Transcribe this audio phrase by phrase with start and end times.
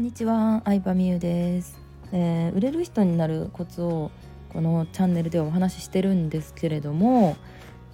[0.00, 1.78] んにちは、相葉美優です、
[2.10, 4.10] えー、売れる人になるコツを
[4.48, 7.36] このチャンネルではお話ししてるんですけれども、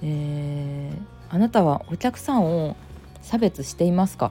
[0.04, 2.76] えー、あなたはお客さんを
[3.22, 4.30] 差別していますか？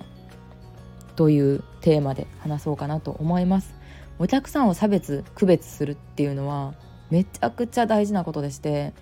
[1.18, 3.76] というテーマで話そうかなと思います。
[4.20, 6.76] お客さんを差別区別するっていうのは
[7.10, 8.94] めちゃくちゃ大事なことでして、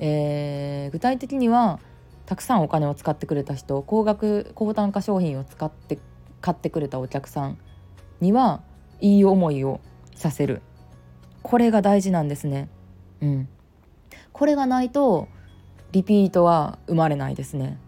[0.00, 1.78] えー、具体的には
[2.26, 6.00] たくさんお金を使ってくれた人高額高単価商品を使って
[6.40, 7.58] 買ってくれたお客さん
[8.20, 8.62] には
[9.00, 9.80] いい思いを
[10.14, 10.62] させる
[11.42, 12.68] これが大事なんですね。
[13.20, 13.48] うん、
[14.32, 15.28] これがないと
[15.92, 17.78] リピートは生まれないですね。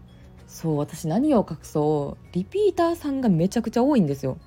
[0.47, 4.37] そう私何を隠そうリピーターさんがめちゃくちゃ多いんですよ。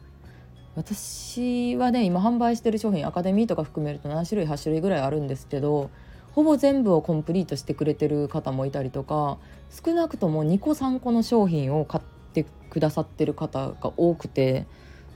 [0.76, 5.90] 私はね今販売してる商品アカデミーとか含めると7種類8種類ぐらいあるんですけど
[6.32, 9.38] ほぼ全部をコンプリートしてくれてる方もいたりとか
[9.70, 14.66] 少なくとも2個3個の商品を買ってくださってる方が多くて、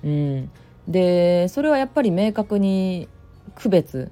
[0.05, 0.51] うん、
[0.89, 3.09] でそれはやっぱり明確に
[3.55, 4.11] 区別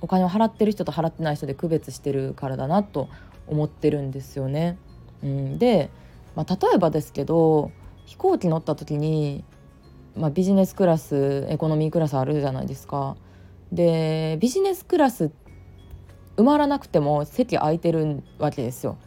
[0.00, 3.08] お金を払ってる人と払ってない人で区別してるからだなと
[3.46, 4.78] 思ってるんですよね。
[5.22, 5.90] うん、で、
[6.34, 7.70] まあ、例えばですけど
[8.04, 9.44] 飛行機乗った時に、
[10.16, 13.16] まあ、ビジネスクラスエコノミークラスあるじゃないですか。
[13.72, 15.32] でビジネスクラス
[16.36, 18.98] 埋まらなくても席空いてるわけですよ。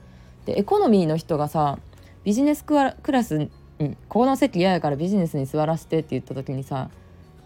[0.45, 1.80] でエコノミーの人がさ
[2.23, 6.89] ビジネスクラスうん、この席嫌やからビジネスに座らせてって言った時にさ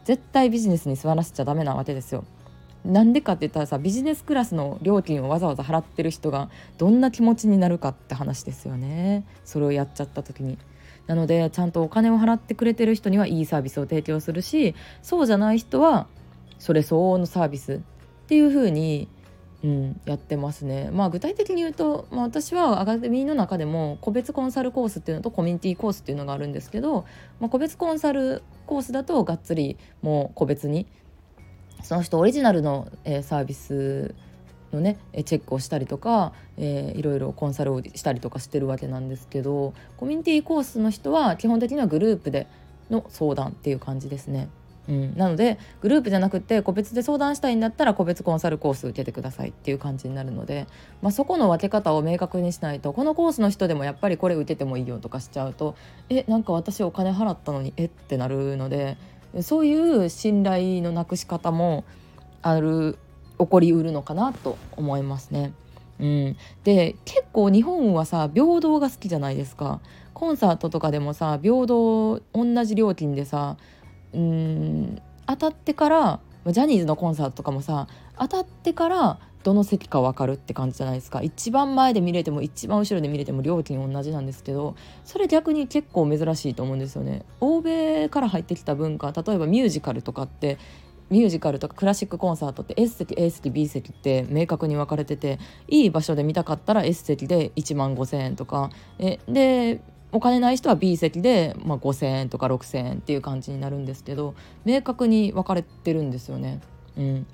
[0.03, 2.25] 絶対ビジネスに座らせちゃダメなわけですよ。
[2.83, 10.57] なんでかって言ったらさビジネスクラスの料金をわざわざ払ってる人がどんな気持ちになるかって話ですよねそれをやっちゃった時に。
[11.07, 16.07] なのでちゃんとお金を払ってくれてる人にはいいサービスを提供するしそうじゃない人は
[16.59, 17.79] それ相応のサービスっ
[18.27, 19.09] ていう風に
[19.64, 20.89] うん、やってますね。
[20.92, 27.06] まあ具体的に言うと、まあ、私はアカデミーの中でも個別コンサルコースっていうのとコミュニティコースっていうのがあるんですけど、
[27.39, 30.86] まあ、個別コンサルコースだとがっつりもう個別に
[31.81, 34.13] その人オリジナルの、えー、サービス
[34.73, 42.47] のねチェックをしたりとか、えー、いろいろコンサルをしたりとかしてるわけなんですけどコミュニティコースの人は基本的にはグループで
[42.90, 44.50] の相談っていう感じですね。
[44.88, 50.67] うん、なのでグループじゃなくて個別で相談したいんだったら個別コンサルコース受けてくださいっていう感じになるので、
[51.01, 55.75] まあ、そこの分け方を明確にしないとこのコースの人でもやっぱりこれ受けてもいいよとかしちゃうと
[56.09, 58.97] えなんか私お金払ったのにえってなるので
[59.41, 61.85] そういう信頼のなくし方も
[62.41, 62.97] ある
[63.39, 65.53] 起こりうるのかなと思いますね。
[65.99, 69.79] うん、で結構日本はさ平等が好きじゃないですか。
[70.13, 73.57] コンサートとかでもさ平等同じ料金でさ
[74.13, 77.88] うん当たってからジャニーズのコンサートとかもさ
[78.19, 81.22] 当たってからどの席か分かるって感じじゃないですか。
[81.22, 87.25] 一番前で見れても一番後ろで見れても料金同じなんですけどそれ逆に結構珍しいと思うんですよね。
[87.41, 90.57] 欧米から入ってきた文化例えばミュージカルとかって
[91.09, 98.69] ミュージカルとかクラシックコンサートって S 席 A 席 B 席って明確に分かれてていい場所で見たかったら S 席で1万5,000円とか。
[99.00, 99.81] えで
[100.13, 106.62] お金ない人は B 席で、まあ、5,000円とか6,000円っていう感じになるんですけど明確に分かれてるんですよね。
[106.96, 107.28] うん、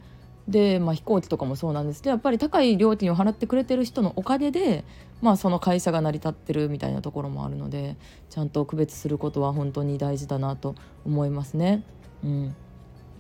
[0.48, 4.86] で、まあ、飛行機とかもそうなんですけどやっぱり高い料金を払ってくれてる人のおかげで、
[5.22, 7.98] まあ、その会社が成り立ってるみたいなところもあるので
[8.30, 10.76] ちゃんと区別することは本当に大事だなと
[11.06, 11.84] 思いますね。
[12.24, 12.56] うん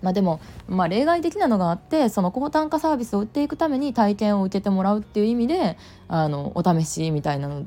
[0.02, 5.78] まあ、でも、まあ、例外的なのがあってその高単価サービスを売っていくために体験を受けてもらうっていう意味で
[6.08, 7.66] あのお試しみたいなの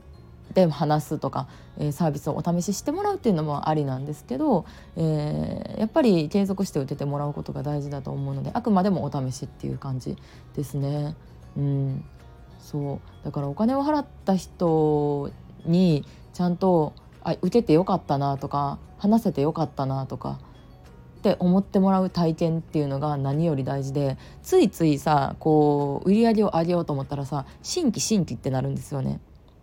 [0.55, 1.49] で話すとか、
[1.79, 4.65] えー、サービスをお試ししてもらうっていうのもありなんですけど、
[4.97, 10.17] えー、やっぱり継続して受けてもらうことが大事だと思うのであくまでもお試しっていう感じ
[10.55, 11.17] ですね。
[11.57, 12.05] うん、
[12.59, 15.31] そうだからお金を払った人
[15.65, 20.39] にちゃんとあ受けてよかったなとか話せてよかったなとか
[21.19, 29.21] って思ってもらう体験っていうのが何より大事でついついさこう売り上げを上げようと思ったらさ新規新規ってなるんですよね。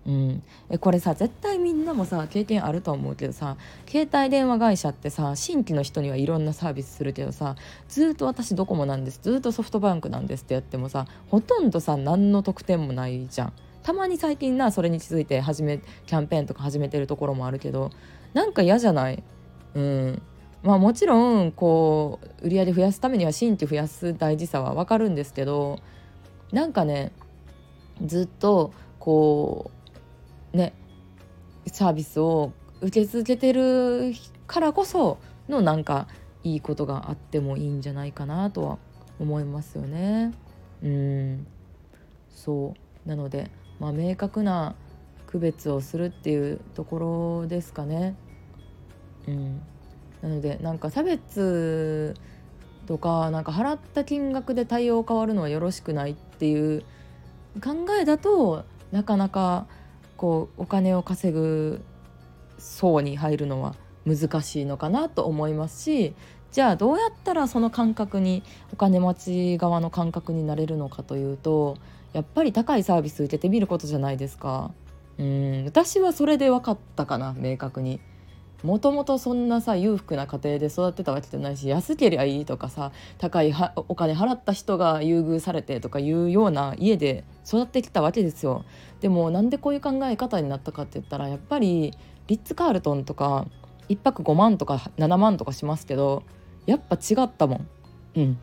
[0.07, 7.55] うん、えこれさ絶対みんなもさ経験あると思うけどさ携帯電話会社ってさ新規の人にはいろんなサービスするけどさ
[7.89, 13.53] ずっと私ドコモなんですずっとソフトバンクなんですってやってもさほとんどさ何の特典もないじゃん。
[13.83, 17.91] たまに最近なそれに気づいて始めキャンペーンとか始めてるところもあるけど
[18.33, 19.23] なんか嫌じゃない？
[19.73, 20.21] うん。
[20.63, 25.79] まあもちろんこう売り上げ増やすためには新規増やす大事さは分かるんですけど
[26.51, 27.13] なんかね
[28.05, 29.78] ずっとこう
[30.53, 30.73] ね
[31.67, 34.13] サービスを受け続けてる
[34.47, 35.17] からこそ
[35.47, 36.07] のなんか
[36.43, 38.77] いいことがあってもいいんじゃないかなとは
[39.19, 40.33] 思いますよね。
[40.81, 41.47] うん
[42.29, 42.73] そ
[43.05, 44.75] うなので、まあ、明確な
[45.27, 48.15] 区別をするっていうところですかね。
[49.27, 49.61] うん
[50.21, 52.13] なのでなんか差別
[52.87, 56.83] とかなんか払った金額で対応変わるのはよろしくないっていう
[57.63, 59.67] 考えだとなかなか
[60.19, 61.81] こうお金を稼ぐ
[62.57, 63.75] 層に入るのは
[64.05, 66.13] 難しいのかなと思いますし
[66.51, 68.43] じゃあどうやったらその感覚に
[68.73, 71.77] お金持ち側の感覚になれるのかというと
[72.11, 74.71] やっぱり高いサービス受けてみることじゃないですか。
[75.17, 78.01] うん私はそれで分かったかな明確に。
[78.63, 88.65] もともとそんなさ裕福な家庭で育ってたわけじゃないし安けりゃいいとかさ高いお金払った人が優遇されてとかいうような家で育ってきたわけですよ。
[88.99, 91.93] でもなんでこういう考え方になったかって言ったらやっぱり
[92.27, 93.47] リッツ・カールトンとか
[93.87, 96.23] 1泊5万とか7万とかしますけど
[96.65, 97.67] やっぱ違ったもん。
[98.15, 98.37] うん。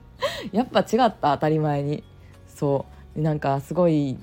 [0.52, 2.04] やっぱ違った当たり前に。
[2.46, 2.86] そ
[3.16, 3.20] う。
[3.20, 4.16] なんかすごい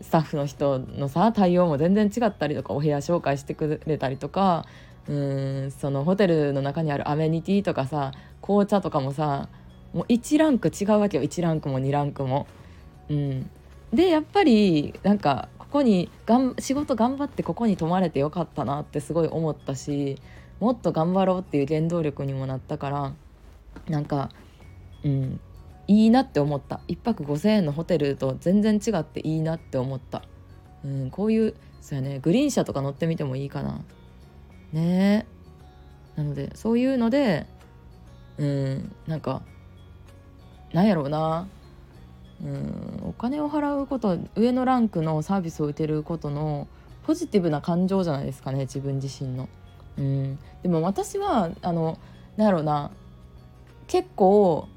[0.00, 4.64] スタッフの人のさ対応も全然違ったりとかお部屋紹介してくれたりとか
[5.08, 9.48] うんそのホテルの中にあるアメニティとかさ紅茶とかもさ
[9.92, 11.22] もう1ランク違うわけよ。
[11.22, 12.46] 1ランクも2ランクも。
[13.08, 13.50] うん、
[13.92, 20.20] でやっぱりなんかここにがん仕事頑張ってここに泊まれてよかったなってすごい思ったし
[20.60, 23.12] もっと頑張ろうっていう原動力にもなったから
[23.88, 24.30] なんか、
[25.04, 25.40] うん、
[25.88, 26.80] いいなって思った。
[26.88, 30.22] 1泊5,000円のホテルと全然違っていいなって思った、
[30.84, 33.80] うん、こういうそうやねグリーン車とか乗ってみてもいいかな。
[34.72, 35.26] ね。
[36.16, 37.46] えなのでそういうので
[38.36, 39.42] うんなんか
[40.72, 41.48] なんやろうな。
[42.40, 46.68] うんお金を払うこと上のランクのサービスを受けることの
[47.04, 49.48] ポジティブな感情じゃないですかね自分自身の。
[49.96, 51.98] うん、でも私はあの
[52.36, 52.90] なんやろうな。
[53.88, 54.68] 結構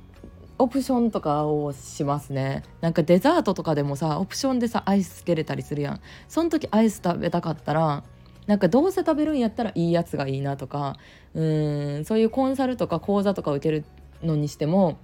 [0.62, 8.04] オプションとかをしますねなんかデザートとかでもさオプションでさアイスつけれたりするやんその時アイス食べたかったら
[8.46, 10.98] なんかどうせ食べるんやったらいいやつがいいなとか
[11.34, 13.86] うーんそういうコンサルとか講座とか受ける
[14.22, 15.00] のにしても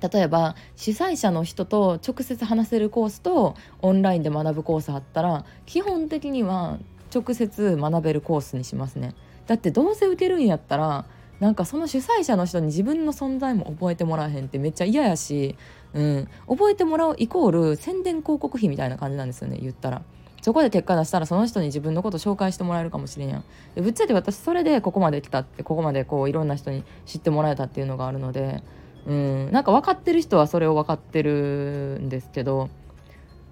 [0.00, 6.78] 例えば主催者の人と直接話せるコースとオンラインで学ぶコースあったら基本的には
[7.14, 9.14] 直接学べるコースにしますね。
[9.46, 11.06] だってどうせ受けるんやったら
[11.40, 15.56] なんかその主催者の人に自分の存在も覚えてもらえへんってめっちゃ嫌やし、
[15.94, 20.02] うん、覚えてもらうイコール宣伝広告費みたいな感じなんですよね言ったら。
[20.42, 23.44] そこで結果出したらその人に自分のこと紹介してもらえるかもしれんやん
[23.74, 28.62] でぶっちゃけ私それでここまで来たってここまでこういろんな人に知ってもらえたっていうのがあるので
[29.06, 32.70] うんなんか分かってる人はそれを分かってるんですけど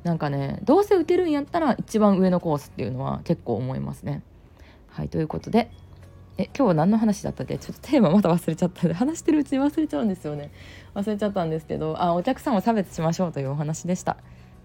[0.02, 4.23] なんかねどうせ打てるんやったら一番上のコースっていうのは結構思いますね。
[4.88, 5.70] はいということで
[6.38, 7.58] え今日は何の話だったっけ？
[7.58, 10.50] ちょっとテーマまた忘れちゃったんで話してるうちに忘れちゃうんですよね。
[10.94, 14.17] 忘れちゃったんですけどあお客さんを差別しましょうというお話でした。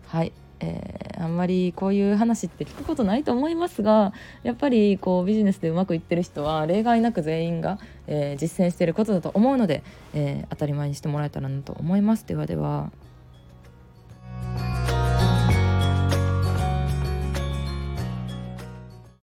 [0.08, 0.32] はい。
[0.60, 9.84] えー、あんまりこういう話って聞くことないと思いますがやっぱりこうビジネスでうまくいってる人は例外なく全員が、えー、実践していることだと思うので、
[10.14, 12.26] えー、当たり前にしてもらえたらなと思います。
[12.26, 12.92] ではでは。